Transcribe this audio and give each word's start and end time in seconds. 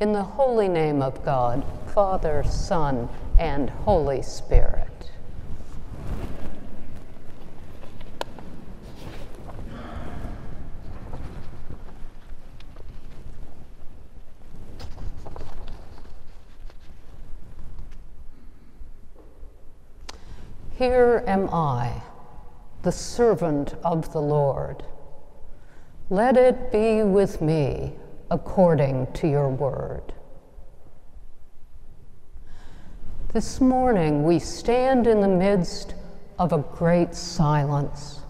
In 0.00 0.12
the 0.12 0.24
holy 0.24 0.68
name 0.68 1.00
of 1.00 1.24
God, 1.24 1.64
Father, 1.94 2.42
Son, 2.42 3.08
and 3.38 3.70
Holy 3.70 4.22
Spirit. 4.22 4.88
Here 20.72 21.22
am 21.28 21.48
I, 21.52 22.02
the 22.82 22.90
servant 22.90 23.74
of 23.84 24.12
the 24.12 24.20
Lord. 24.20 24.82
Let 26.10 26.36
it 26.36 26.72
be 26.72 27.04
with 27.04 27.40
me 27.40 27.94
according 28.34 29.06
to 29.12 29.28
your 29.28 29.48
word. 29.48 30.12
This 33.32 33.60
morning 33.60 34.24
we 34.24 34.40
stand 34.40 35.06
in 35.06 35.20
the 35.20 35.28
midst 35.28 35.94
of 36.36 36.52
a 36.52 36.58
great 36.58 37.14
silence, 37.14 38.22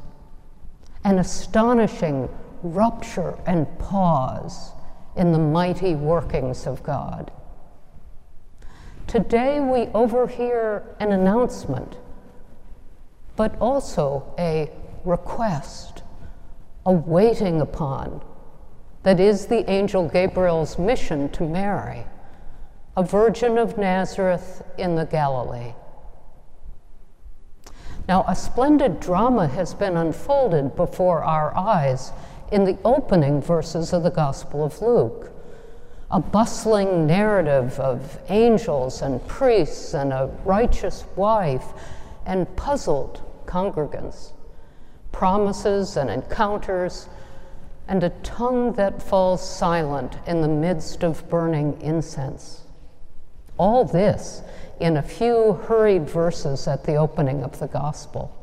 an 1.04 1.18
astonishing 1.18 2.28
rupture 2.62 3.38
and 3.46 3.66
pause 3.78 4.72
in 5.16 5.32
the 5.32 5.38
mighty 5.38 5.94
workings 5.94 6.66
of 6.66 6.82
God. 6.82 7.32
Today 9.06 9.58
we 9.58 9.86
overhear 9.94 10.82
an 11.00 11.12
announcement, 11.12 11.96
but 13.36 13.56
also 13.58 14.34
a 14.38 14.70
request, 15.06 16.02
a 16.84 16.92
waiting 16.92 17.62
upon 17.62 18.20
that 19.04 19.20
is 19.20 19.46
the 19.46 19.70
angel 19.70 20.08
Gabriel's 20.08 20.78
mission 20.78 21.28
to 21.28 21.44
Mary, 21.44 22.04
a 22.96 23.02
virgin 23.02 23.58
of 23.58 23.78
Nazareth 23.78 24.62
in 24.78 24.96
the 24.96 25.05
Galilee. 25.05 25.74
Now, 28.08 28.25
a 28.27 28.34
splendid 28.34 29.00
drama 29.00 29.47
has 29.47 29.75
been 29.75 29.97
unfolded 29.97 30.75
before 30.75 31.22
our 31.22 31.56
eyes 31.56 32.12
in 32.50 32.64
the 32.64 32.78
opening 32.84 33.41
verses 33.41 33.92
of 33.92 34.02
the 34.02 34.10
Gospel 34.10 34.64
of 34.64 34.80
Luke. 34.80 35.30
A 36.10 36.20
bustling 36.20 37.06
narrative 37.06 37.78
of 37.80 38.19
angels 38.28 39.02
and 39.02 39.27
priests 39.27 39.94
and 39.94 40.12
a 40.12 40.30
righteous 40.44 41.05
wife 41.16 41.64
and 42.25 42.55
puzzled 42.56 43.20
congregants, 43.47 44.32
promises 45.12 45.97
and 45.97 46.08
encounters 46.08 47.08
and 47.86 48.02
a 48.02 48.10
tongue 48.22 48.72
that 48.74 49.02
falls 49.02 49.46
silent 49.46 50.16
in 50.27 50.40
the 50.40 50.48
midst 50.48 51.02
of 51.02 51.28
burning 51.28 51.80
incense. 51.80 52.62
All 53.58 53.84
this 53.84 54.42
in 54.80 54.96
a 54.96 55.02
few 55.02 55.52
hurried 55.66 56.08
verses 56.08 56.66
at 56.66 56.84
the 56.84 56.96
opening 56.96 57.42
of 57.42 57.58
the 57.58 57.68
gospel. 57.68 58.34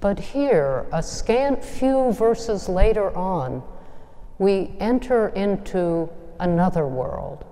But 0.00 0.18
here, 0.18 0.86
a 0.92 1.02
scant 1.02 1.62
few 1.62 2.12
verses 2.12 2.68
later 2.68 3.14
on, 3.16 3.62
we 4.38 4.74
enter 4.80 5.28
into 5.28 6.08
another 6.40 6.86
world. 6.86 7.44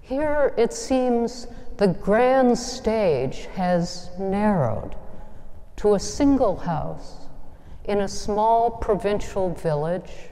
Here 0.00 0.52
it 0.56 0.72
seems 0.72 1.46
the 1.76 1.88
grand 1.88 2.58
stage 2.58 3.46
has 3.54 4.10
narrowed 4.18 4.96
to 5.76 5.94
a 5.94 6.00
single 6.00 6.56
house 6.56 7.25
in 7.86 8.00
a 8.00 8.08
small 8.08 8.70
provincial 8.70 9.54
village, 9.54 10.30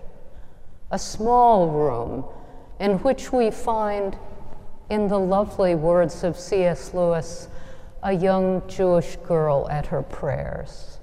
a 0.90 0.98
small 0.98 1.68
room 1.68 2.24
in 2.80 2.98
which 2.98 3.32
we 3.32 3.50
find, 3.50 4.16
in 4.90 5.08
the 5.08 5.18
lovely 5.18 5.74
words 5.74 6.24
of 6.24 6.38
C.S. 6.38 6.92
Lewis, 6.92 7.48
a 8.02 8.12
young 8.12 8.62
Jewish 8.68 9.16
girl 9.16 9.66
at 9.70 9.86
her 9.86 10.02
prayers. 10.02 10.98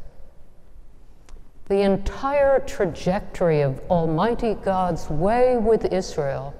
The 1.68 1.82
entire 1.82 2.60
trajectory 2.60 3.62
of 3.62 3.82
Almighty 3.90 4.56
God's 4.56 5.10
way 5.10 5.58
with 5.58 5.86
Israel, 5.86 6.54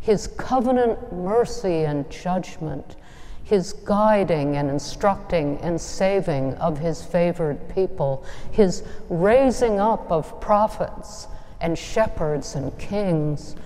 His 0.00 0.26
covenant 0.26 1.12
mercy 1.12 1.84
and 1.84 2.08
judgment, 2.10 2.96
his 3.44 3.72
guiding 3.72 4.56
and 4.56 4.70
instructing 4.70 5.58
and 5.58 5.80
saving 5.80 6.54
of 6.54 6.78
his 6.78 7.02
favored 7.02 7.58
people, 7.74 8.24
his 8.50 8.82
raising 9.08 9.80
up 9.80 10.10
of 10.10 10.40
prophets 10.40 11.26
and 11.60 11.78
shepherds 11.78 12.54
and 12.54 12.76
kings, 12.78 13.56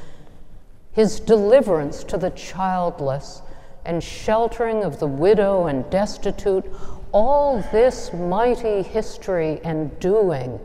his 0.92 1.20
deliverance 1.20 2.04
to 2.04 2.16
the 2.16 2.30
childless 2.30 3.42
and 3.84 4.02
sheltering 4.02 4.82
of 4.82 4.98
the 4.98 5.06
widow 5.06 5.66
and 5.66 5.88
destitute, 5.90 6.64
all 7.12 7.62
this 7.70 8.12
mighty 8.12 8.82
history 8.82 9.60
and 9.64 9.98
doing 10.00 10.58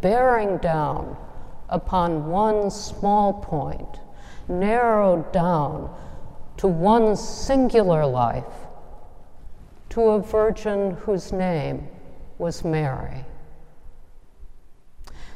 bearing 0.00 0.56
down 0.58 1.16
upon 1.68 2.26
one 2.26 2.70
small 2.70 3.32
point, 3.32 4.00
narrowed 4.48 5.30
down 5.32 5.94
to 6.56 6.66
one 6.66 7.16
singular 7.16 8.06
life, 8.06 8.44
to 9.90 10.02
a 10.02 10.20
virgin 10.20 10.92
whose 10.92 11.32
name 11.32 11.88
was 12.38 12.64
Mary. 12.64 13.24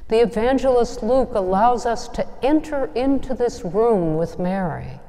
The 0.09 0.23
evangelist 0.23 1.03
Luke 1.03 1.33
allows 1.35 1.85
us 1.85 2.09
to 2.09 2.27
enter 2.43 2.91
into 2.95 3.35
this 3.35 3.63
room 3.65 4.17
with 4.17 4.39
Mary, 4.39 5.01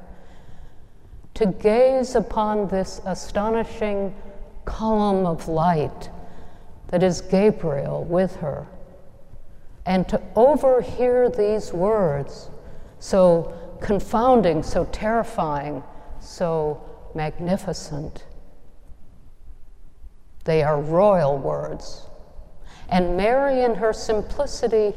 to 1.34 1.46
gaze 1.46 2.14
upon 2.14 2.68
this 2.68 3.00
astonishing 3.06 4.14
column 4.66 5.24
of 5.24 5.48
light 5.48 6.10
that 6.88 7.02
is 7.02 7.22
Gabriel 7.22 8.04
with 8.04 8.36
her, 8.36 8.66
and 9.86 10.06
to 10.08 10.20
overhear 10.36 11.30
these 11.30 11.72
words 11.72 12.50
so 12.98 13.54
confounding, 13.80 14.62
so 14.62 14.84
terrifying 14.92 15.82
so 16.20 16.82
magnificent. 17.14 18.24
They 20.44 20.62
are 20.62 20.80
royal 20.80 21.38
words. 21.38 22.06
And 22.88 23.16
Mary, 23.16 23.62
in 23.62 23.76
her 23.76 23.92
simplicity, 23.92 24.94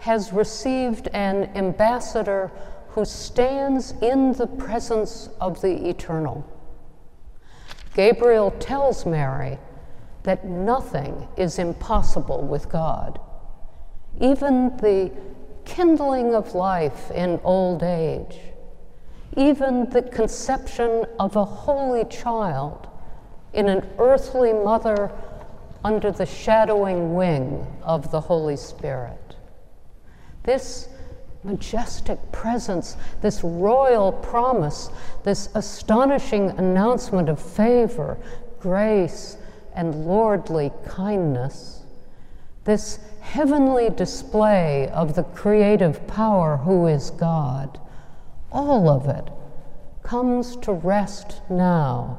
has 0.00 0.32
received 0.32 1.08
an 1.08 1.50
ambassador 1.54 2.50
who 2.88 3.04
stands 3.04 3.92
in 4.02 4.32
the 4.32 4.46
presence 4.46 5.28
of 5.40 5.60
the 5.60 5.88
eternal. 5.88 6.44
Gabriel 7.94 8.50
tells 8.52 9.06
Mary 9.06 9.58
that 10.22 10.44
nothing 10.44 11.28
is 11.36 11.58
impossible 11.58 12.42
with 12.42 12.68
God. 12.68 13.20
Even 14.20 14.76
the 14.78 15.10
kindling 15.64 16.34
of 16.34 16.54
life 16.54 17.10
in 17.10 17.40
old 17.44 17.82
age 17.82 18.38
even 19.36 19.88
the 19.90 20.02
conception 20.02 21.04
of 21.18 21.36
a 21.36 21.44
holy 21.44 22.04
child 22.06 22.88
in 23.52 23.68
an 23.68 23.88
earthly 23.98 24.52
mother 24.52 25.10
under 25.84 26.10
the 26.10 26.26
shadowing 26.26 27.14
wing 27.14 27.66
of 27.82 28.10
the 28.10 28.20
Holy 28.20 28.56
Spirit. 28.56 29.36
This 30.42 30.88
majestic 31.42 32.18
presence, 32.32 32.96
this 33.22 33.42
royal 33.42 34.12
promise, 34.12 34.90
this 35.24 35.48
astonishing 35.54 36.50
announcement 36.58 37.28
of 37.28 37.40
favor, 37.40 38.18
grace, 38.58 39.38
and 39.74 40.04
lordly 40.04 40.70
kindness, 40.86 41.84
this 42.64 42.98
heavenly 43.20 43.88
display 43.90 44.88
of 44.90 45.14
the 45.14 45.22
creative 45.22 46.06
power 46.06 46.58
who 46.58 46.86
is 46.86 47.10
God 47.10 47.80
all 48.52 48.88
of 48.88 49.06
it 49.06 49.28
comes 50.02 50.56
to 50.56 50.72
rest 50.72 51.40
now 51.48 52.18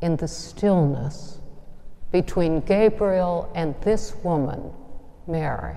in 0.00 0.16
the 0.16 0.28
stillness 0.28 1.40
between 2.12 2.60
Gabriel 2.60 3.50
and 3.54 3.74
this 3.82 4.14
woman, 4.22 4.72
Mary. 5.26 5.76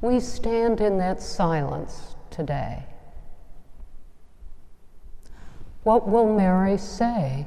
We 0.00 0.20
stand 0.20 0.80
in 0.80 0.98
that 0.98 1.22
silence 1.22 2.14
today. 2.30 2.84
What 5.84 6.08
will 6.08 6.36
Mary 6.36 6.76
say? 6.76 7.46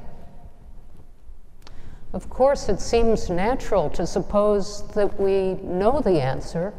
Of 2.14 2.30
course, 2.30 2.68
it 2.68 2.82
seems 2.82 3.30
natural 3.30 3.90
to 3.92 4.06
suppose 4.06 4.88
that 4.94 5.20
we 5.20 5.54
know 5.64 6.02
the 6.02 6.22
answer 6.22 6.74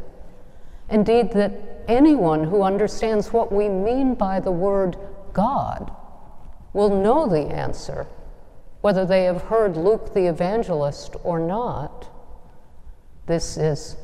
Indeed, 0.92 1.32
that 1.32 1.71
anyone 1.88 2.44
who 2.44 2.62
understands 2.62 3.32
what 3.32 3.52
we 3.52 3.68
mean 3.68 4.14
by 4.14 4.40
the 4.40 4.50
word 4.50 4.96
God 5.32 5.90
will 6.72 7.02
know 7.02 7.26
the 7.26 7.52
answer, 7.52 8.06
whether 8.80 9.04
they 9.04 9.24
have 9.24 9.42
heard 9.42 9.76
Luke 9.76 10.14
the 10.14 10.26
evangelist 10.26 11.16
or 11.22 11.38
not. 11.38 12.08
This 13.26 13.56
is 13.56 13.96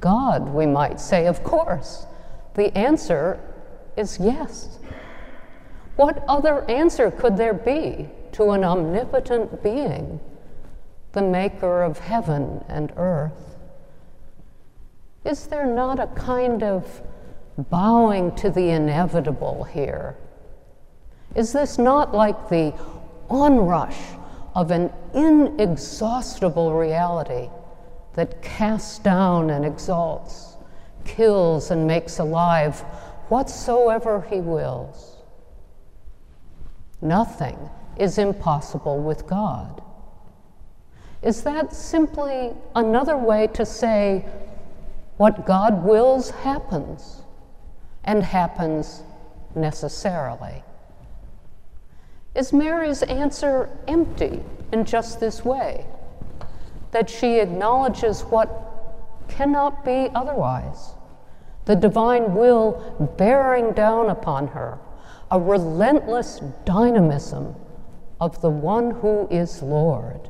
God, 0.00 0.48
we 0.48 0.66
might 0.66 1.00
say, 1.00 1.26
of 1.26 1.44
course. 1.44 2.06
the 2.54 2.76
answer 2.76 3.38
is 3.96 4.18
yes. 4.18 4.78
What 5.96 6.24
other 6.28 6.68
answer 6.70 7.10
could 7.10 7.36
there 7.36 7.54
be 7.54 8.08
to 8.32 8.50
an 8.50 8.64
omnipotent 8.64 9.62
being, 9.62 10.20
the 11.12 11.22
maker 11.22 11.82
of 11.82 11.98
heaven 11.98 12.64
and 12.68 12.92
earth? 12.96 13.56
Is 15.24 15.46
there 15.48 15.66
not 15.66 16.00
a 16.00 16.06
kind 16.08 16.62
of 16.62 17.02
bowing 17.68 18.34
to 18.36 18.50
the 18.50 18.70
inevitable 18.70 19.64
here? 19.64 20.16
Is 21.34 21.52
this 21.52 21.78
not 21.78 22.14
like 22.14 22.48
the 22.48 22.72
onrush 23.28 23.98
of 24.54 24.70
an 24.70 24.92
inexhaustible 25.14 26.74
reality 26.74 27.48
that 28.14 28.42
casts 28.42 28.98
down 28.98 29.50
and 29.50 29.64
exalts, 29.64 30.56
kills 31.04 31.70
and 31.70 31.86
makes 31.86 32.18
alive 32.18 32.80
whatsoever 33.28 34.26
he 34.28 34.40
wills? 34.40 35.16
Nothing 37.00 37.70
is 37.96 38.18
impossible 38.18 38.98
with 38.98 39.26
God. 39.26 39.82
Is 41.22 41.42
that 41.42 41.72
simply 41.72 42.52
another 42.74 43.16
way 43.16 43.46
to 43.48 43.64
say 43.64 44.24
what 45.16 45.46
God 45.46 45.84
wills 45.84 46.30
happens 46.30 47.22
and 48.04 48.22
happens 48.22 49.02
necessarily? 49.54 50.62
Is 52.34 52.52
Mary's 52.52 53.02
answer 53.02 53.68
empty 53.88 54.40
in 54.72 54.84
just 54.84 55.20
this 55.20 55.44
way? 55.44 55.86
That 56.92 57.10
she 57.10 57.40
acknowledges 57.40 58.22
what 58.22 58.48
cannot 59.28 59.84
be 59.84 60.08
otherwise, 60.14 60.94
the 61.64 61.76
divine 61.76 62.34
will 62.34 63.14
bearing 63.16 63.72
down 63.72 64.10
upon 64.10 64.48
her, 64.48 64.78
a 65.30 65.40
relentless 65.40 66.40
dynamism 66.64 67.54
of 68.20 68.40
the 68.42 68.50
one 68.50 68.90
who 68.90 69.28
is 69.30 69.62
Lord. 69.62 70.28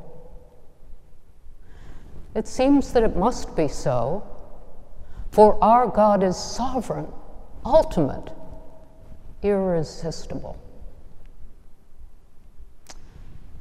It 2.34 2.46
seems 2.46 2.92
that 2.92 3.02
it 3.02 3.16
must 3.16 3.56
be 3.56 3.66
so, 3.66 4.22
for 5.30 5.62
our 5.62 5.86
God 5.86 6.22
is 6.22 6.36
sovereign, 6.36 7.08
ultimate, 7.64 8.30
irresistible. 9.42 10.56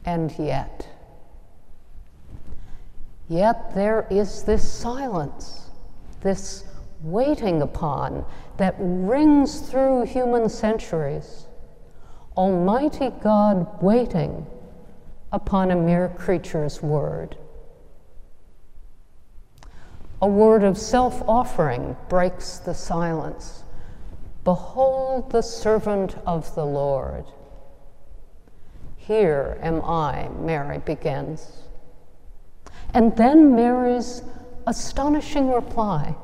And 0.05 0.33
yet, 0.39 0.87
yet 3.27 3.75
there 3.75 4.07
is 4.09 4.43
this 4.43 4.67
silence, 4.67 5.69
this 6.21 6.63
waiting 7.01 7.61
upon 7.61 8.25
that 8.57 8.75
rings 8.79 9.61
through 9.61 10.05
human 10.05 10.49
centuries. 10.49 11.45
Almighty 12.35 13.11
God 13.21 13.81
waiting 13.81 14.45
upon 15.31 15.71
a 15.71 15.75
mere 15.75 16.09
creature's 16.17 16.81
word. 16.81 17.37
A 20.21 20.27
word 20.27 20.63
of 20.63 20.77
self 20.77 21.21
offering 21.27 21.95
breaks 22.09 22.57
the 22.57 22.73
silence. 22.73 23.63
Behold 24.43 25.31
the 25.31 25.41
servant 25.41 26.17
of 26.25 26.53
the 26.55 26.65
Lord. 26.65 27.25
Here 28.95 29.57
am 29.61 29.81
I, 29.83 30.29
Mary 30.39 30.77
begins. 30.77 31.63
And 32.93 33.15
then 33.17 33.55
Mary's 33.55 34.23
astonishing 34.67 35.51
reply 35.51 36.15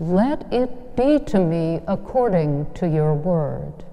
Let 0.00 0.52
it 0.52 0.96
be 0.96 1.18
to 1.26 1.38
me 1.38 1.80
according 1.86 2.72
to 2.74 2.88
your 2.88 3.14
word. 3.14 3.84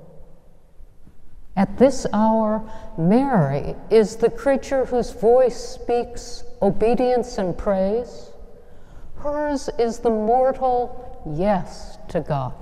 At 1.55 1.77
this 1.77 2.07
hour, 2.13 2.63
Mary 2.97 3.75
is 3.89 4.15
the 4.15 4.29
creature 4.29 4.85
whose 4.85 5.11
voice 5.11 5.57
speaks 5.57 6.43
obedience 6.61 7.37
and 7.37 7.57
praise. 7.57 8.31
Hers 9.17 9.69
is 9.77 9.99
the 9.99 10.09
mortal 10.09 11.23
yes 11.37 11.97
to 12.07 12.21
God. 12.21 12.53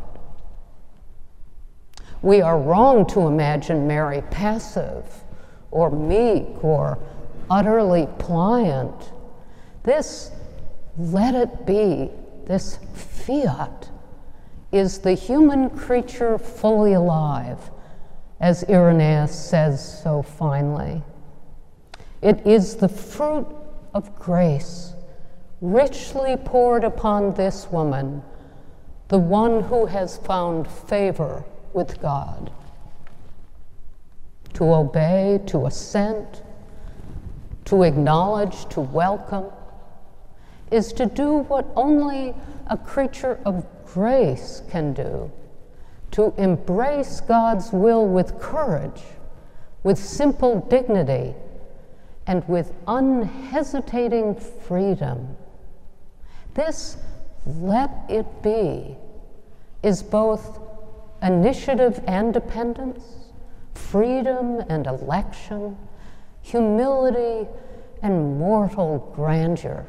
We 2.22 2.42
are 2.42 2.60
wrong 2.60 3.06
to 3.08 3.28
imagine 3.28 3.88
Mary 3.88 4.24
passive 4.31 5.06
or 5.72 5.92
meek 5.92 6.64
or 6.64 6.98
utterly 7.50 8.08
pliant. 8.18 9.12
This, 9.84 10.31
let 10.98 11.36
it 11.36 11.66
be, 11.66 12.10
this 12.46 12.80
fiat, 12.94 13.90
is 14.72 15.00
the 15.00 15.14
human 15.14 15.69
creature 15.69 16.38
fully 16.38 16.94
alive, 16.94 17.72
as 18.40 18.64
Irenaeus 18.68 19.34
says 19.34 20.02
so 20.04 20.22
finely. 20.22 21.04
It 22.22 22.46
is 22.46 22.75
the 22.75 22.90
fruit 22.90 23.48
of 23.94 24.16
grace, 24.16 24.94
richly 25.62 26.36
poured 26.36 26.84
upon 26.84 27.36
this 27.36 27.68
woman, 27.72 28.24
the 29.08 29.19
one 29.19 29.64
who 29.64 29.86
has 29.86 30.18
found 30.18 30.68
favor 30.68 31.44
with 31.74 32.02
God. 32.02 32.52
To 34.54 34.74
obey, 34.74 35.40
to 35.48 35.66
assent, 35.66 36.42
to 37.66 37.84
acknowledge, 37.84 38.68
to 38.69 38.81
welcome, 38.81 39.46
is 40.72 40.92
to 40.94 41.06
do 41.06 41.40
what 41.40 41.66
only 41.75 42.34
a 42.68 42.78
creature 42.78 43.40
of 43.46 43.66
grace 43.86 44.62
can 44.69 44.94
do 44.94 45.31
to 46.12 46.34
embrace 46.38 47.22
God's 47.22 47.72
will 47.72 48.08
with 48.08 48.40
courage, 48.40 49.04
with 49.84 49.98
simple 49.98 50.62
dignity, 50.69 51.36
and 52.25 52.48
with 52.48 52.74
unhesitating 52.88 54.36
freedom. 54.36 55.38
This 56.54 56.98
let 57.46 57.92
it 58.10 58.25
be 58.42 58.98
is 59.84 60.04
both 60.04 60.60
initiative 61.22 62.04
and 62.08 62.34
dependence, 62.34 63.04
freedom 63.74 64.64
and 64.69 64.88
election, 64.88 65.78
humility 66.42 67.48
and 68.02 68.38
mortal 68.38 69.12
grandeur. 69.16 69.86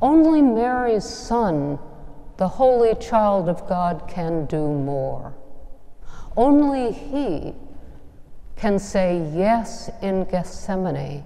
Only 0.00 0.42
Mary's 0.42 1.04
Son, 1.04 1.78
the 2.36 2.48
Holy 2.48 2.94
Child 2.94 3.48
of 3.48 3.66
God, 3.68 4.04
can 4.08 4.46
do 4.46 4.68
more. 4.68 5.34
Only 6.36 6.92
He 6.92 7.54
can 8.56 8.78
say 8.78 9.18
yes 9.34 9.90
in 10.02 10.24
Gethsemane, 10.24 11.24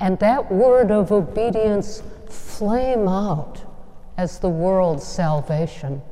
and 0.00 0.18
that 0.18 0.52
word 0.52 0.90
of 0.90 1.12
obedience 1.12 2.02
flame 2.28 3.08
out 3.08 3.62
as 4.16 4.38
the 4.38 4.48
world's 4.48 5.04
salvation. 5.04 6.02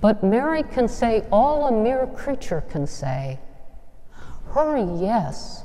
But 0.00 0.24
Mary 0.24 0.62
can 0.62 0.88
say 0.88 1.26
all 1.30 1.66
a 1.66 1.72
mere 1.72 2.06
creature 2.06 2.62
can 2.70 2.86
say. 2.86 3.38
Her 4.52 4.76
yes 4.98 5.64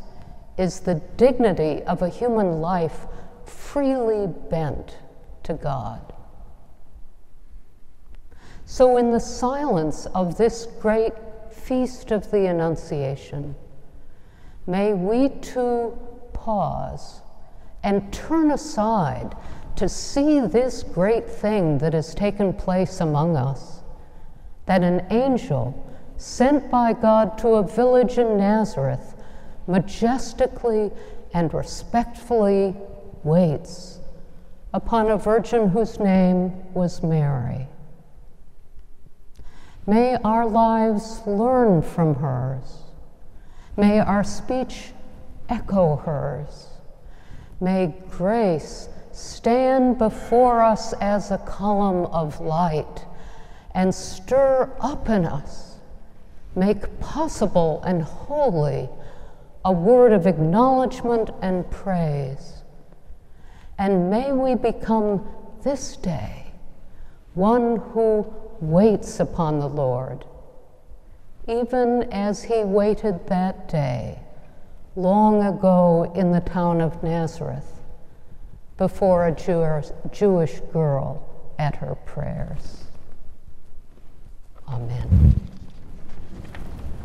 is 0.58 0.82
the 0.82 0.96
dignity 0.96 1.84
of 1.84 2.02
a 2.02 2.10
human 2.10 2.62
life 2.62 3.08
freely 3.46 4.28
bent 4.28 4.98
to 5.44 5.54
God. 5.54 6.14
So, 8.66 8.98
in 8.98 9.12
the 9.12 9.20
silence 9.20 10.08
of 10.08 10.38
this 10.38 10.68
great 10.82 11.14
feast 11.52 12.12
of 12.12 12.32
the 12.32 12.48
Annunciation, 12.48 13.56
may 14.66 14.94
we 14.94 15.30
too 15.30 15.98
pause 16.34 17.22
and 17.84 18.12
turn 18.12 18.52
aside 18.52 19.36
to 19.76 19.88
see 19.88 20.40
this 20.40 20.82
great 20.82 21.30
thing 21.30 21.78
that 21.78 21.94
has 21.94 22.16
taken 22.16 22.54
place 22.54 23.02
among 23.02 23.38
us 23.38 23.75
that 24.66 24.84
an 24.84 25.06
angel 25.12 25.82
sent 26.18 26.70
by 26.72 26.94
God 26.94 27.38
to 27.40 27.50
a 27.50 27.64
village 27.64 28.18
in 28.18 28.38
Nazareth 28.38 29.16
majestically 29.68 30.92
and 31.34 31.54
respectfully 31.54 32.76
waits 33.24 34.00
upon 34.74 35.10
a 35.10 35.18
virgin 35.18 35.70
whose 35.70 36.00
name 36.00 36.52
was 36.74 37.04
Mary. 37.04 37.68
May 39.88 40.16
our 40.24 40.48
lives 40.48 41.22
learn 41.28 41.82
from 41.82 42.16
hers. 42.16 42.80
May 43.78 44.00
our 44.00 44.24
speech 44.24 44.92
echo 45.50 45.98
hers. 45.98 46.68
May 47.62 47.94
grace 48.10 48.90
stand 49.12 49.98
before 49.98 50.62
us 50.62 50.94
as 50.94 51.32
a 51.32 51.38
column 51.38 52.06
of 52.08 52.40
light 52.42 53.06
and 53.76 53.94
stir 53.94 54.72
up 54.80 55.10
in 55.10 55.26
us, 55.26 55.76
make 56.56 57.00
possible 57.02 57.84
and 57.86 58.02
holy 58.02 58.90
a 59.66 59.72
word 59.72 60.14
of 60.14 60.26
acknowledgement 60.26 61.30
and 61.42 61.70
praise. 61.70 62.64
And 63.78 64.10
may 64.10 64.32
we 64.32 64.56
become 64.56 65.28
this 65.64 65.98
day 65.98 66.54
one 67.34 67.76
who 67.76 68.26
waits 68.62 69.20
upon 69.20 69.60
the 69.60 69.68
Lord, 69.68 70.24
even 71.46 72.04
as 72.14 72.44
he 72.44 72.64
waited 72.64 73.28
that 73.28 73.68
day, 73.68 74.20
long 74.96 75.44
ago 75.44 76.14
in 76.16 76.32
the 76.32 76.40
town 76.40 76.80
of 76.80 77.04
Nazareth, 77.04 77.82
before 78.78 79.28
a 79.28 79.32
Jewish, 80.12 80.62
girl 80.72 81.54
at 81.60 81.76
her 81.76 81.96
prayers. 82.06 82.85
Amen. 84.68 85.55